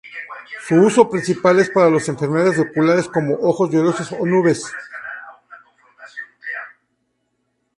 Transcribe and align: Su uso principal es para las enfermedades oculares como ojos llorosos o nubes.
Su 0.67 0.77
uso 0.83 1.07
principal 1.07 1.59
es 1.59 1.69
para 1.69 1.91
las 1.91 2.09
enfermedades 2.09 2.57
oculares 2.57 3.07
como 3.07 3.35
ojos 3.35 3.69
llorosos 3.69 4.11
o 4.13 4.25
nubes. 4.25 4.65